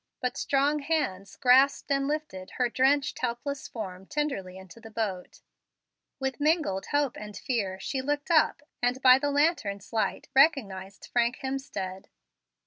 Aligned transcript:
But 0.19 0.35
strong 0.35 0.79
hands 0.79 1.35
grasped 1.35 1.91
and 1.91 2.07
lifted 2.07 2.53
her 2.57 2.69
drenched, 2.69 3.19
helpless 3.19 3.67
form 3.67 4.07
tenderly 4.07 4.57
into 4.57 4.79
the 4.81 4.89
boat. 4.89 5.41
With 6.19 6.39
mingled 6.39 6.87
hope 6.87 7.15
and 7.17 7.37
fear 7.37 7.79
she 7.79 8.01
looked 8.01 8.31
up, 8.31 8.63
and 8.81 8.99
by 9.03 9.19
the 9.19 9.29
lantern's 9.29 9.93
light 9.93 10.27
recognized 10.33 11.05
Frank 11.13 11.37
Hemstead. 11.43 12.07